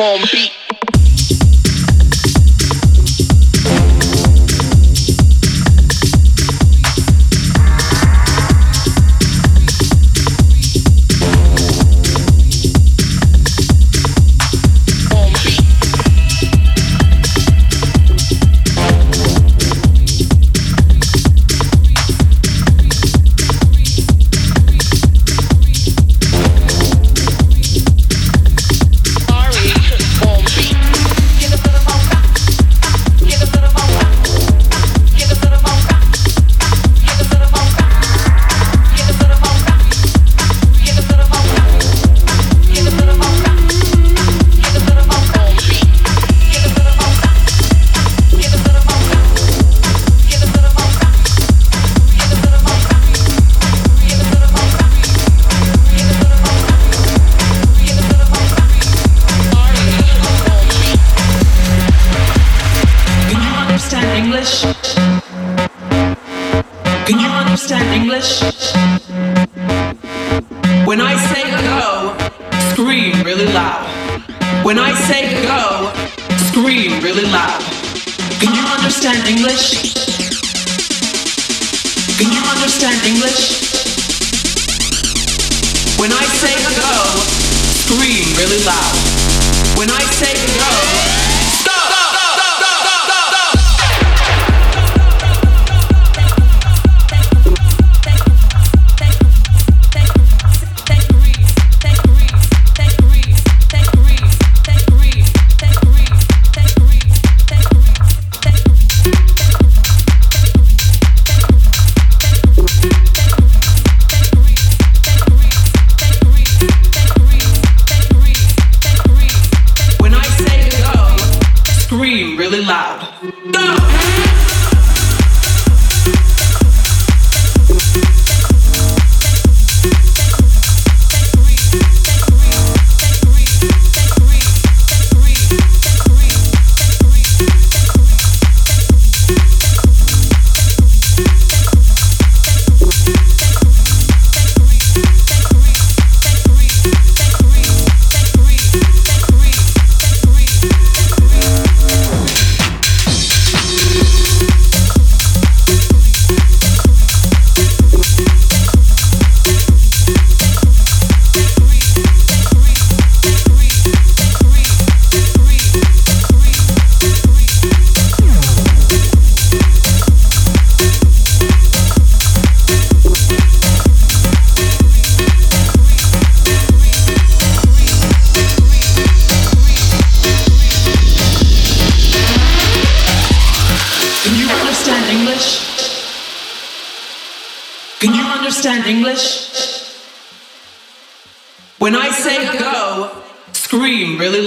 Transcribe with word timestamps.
on 0.00 0.39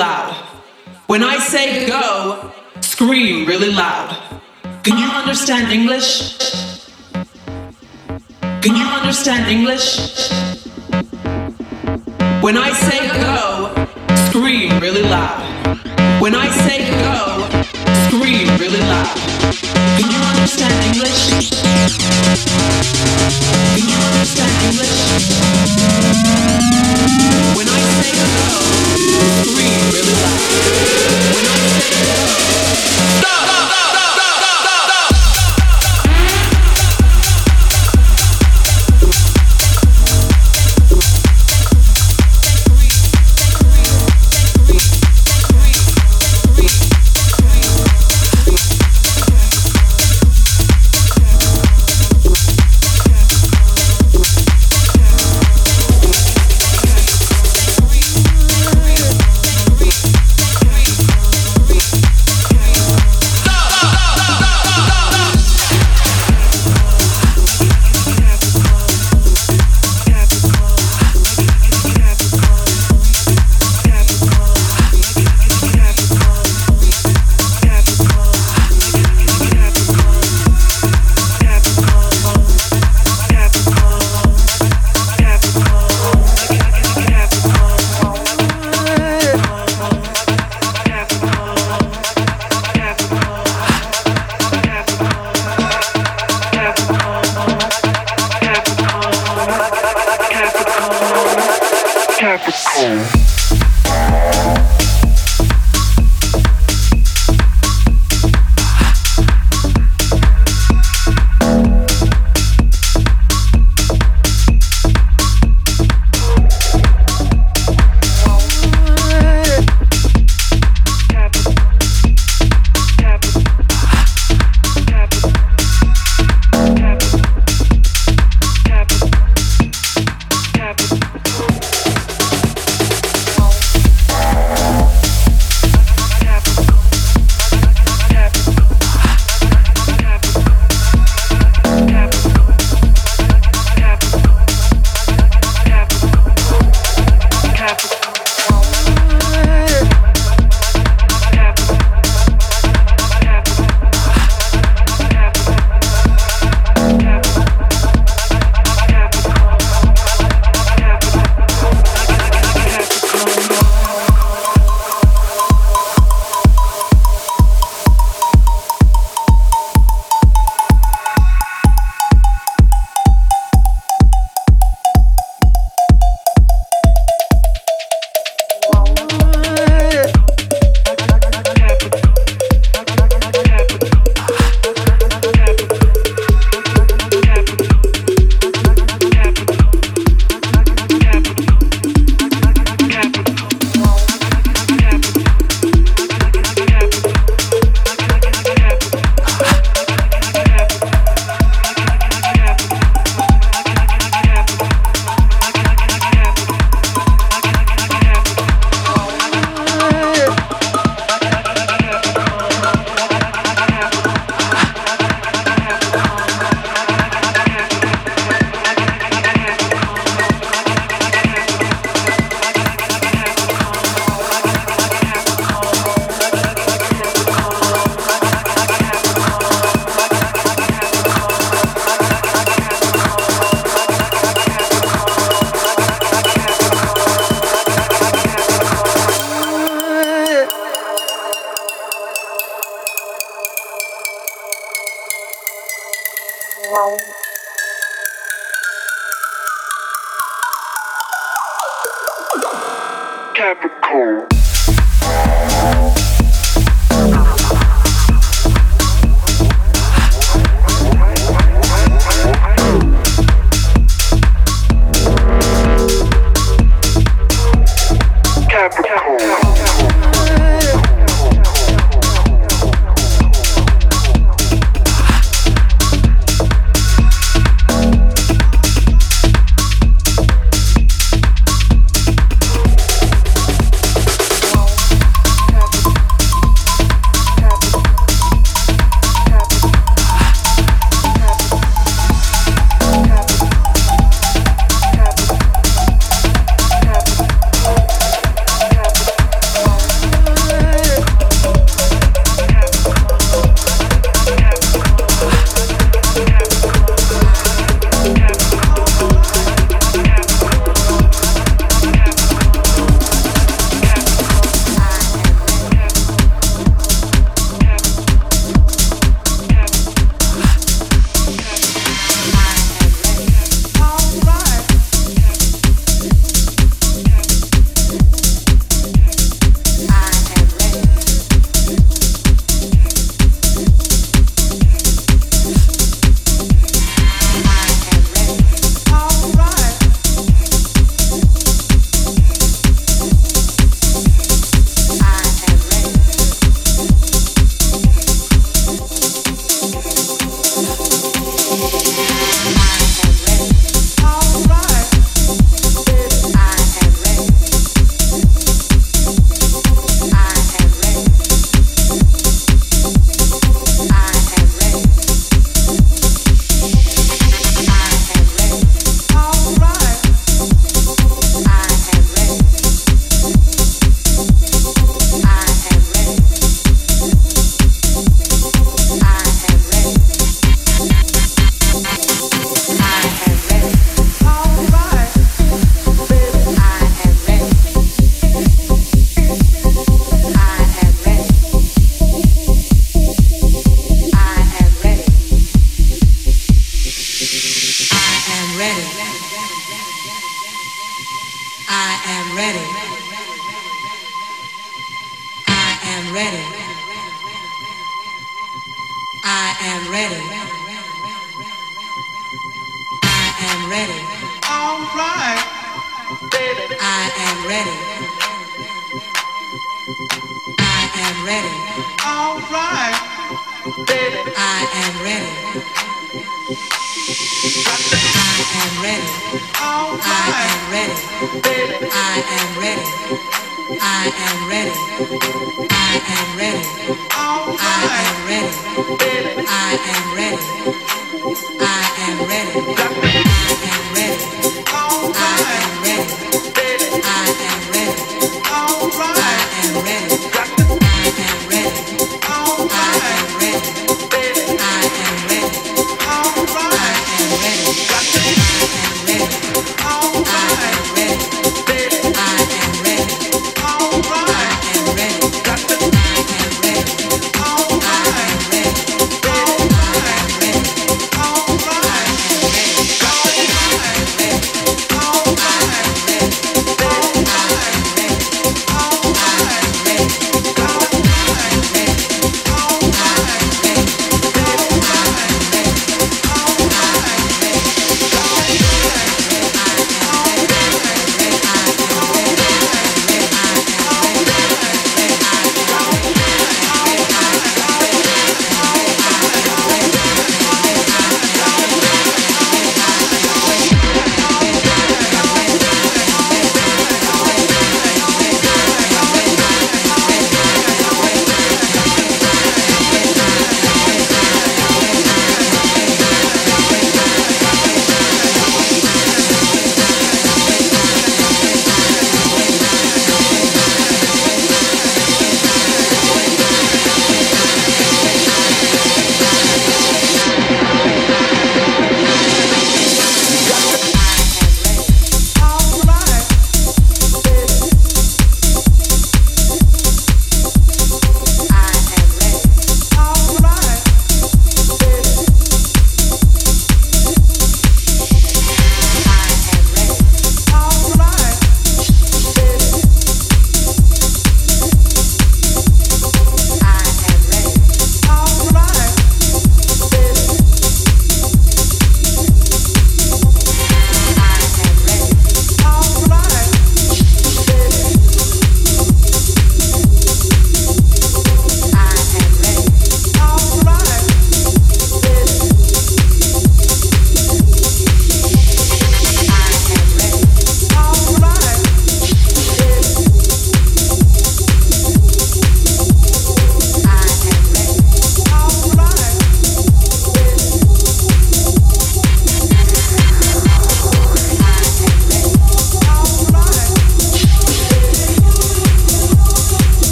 loud. 0.00 0.32
When 1.08 1.22
I 1.22 1.36
say 1.36 1.86
go, 1.86 2.50
scream 2.80 3.46
really 3.46 3.70
loud. 3.70 4.16
Can 4.82 4.96
you 4.96 5.08
understand 5.20 5.70
English? 5.70 6.08
Can 8.64 8.74
you 8.80 8.86
understand 8.98 9.42
English? 9.56 9.86
When 12.46 12.56
I 12.56 12.70
say 12.86 13.00
go, 13.26 13.36
scream 14.28 14.70
really 14.80 15.02
loud. 15.02 15.44
When 16.24 16.34
I 16.34 16.48
say 16.64 16.78
go, 17.04 17.20
really 18.08 18.80
loud. 18.80 19.06
Can 19.96 20.10
you 20.10 20.20
understand 20.32 20.72
English? 20.84 21.50
Can 23.74 23.84
you 23.88 23.98
understand 24.08 24.52
English? 24.68 24.96
When 27.56 27.68
I 27.68 27.80
say 28.00 28.12
go, 28.16 28.28
scream 29.44 29.82
really 29.94 30.16
loud. 30.24 30.42
When 31.34 31.46
I 31.46 31.58
say 31.78 31.92
go, 32.06 32.18
stop! 33.18 33.49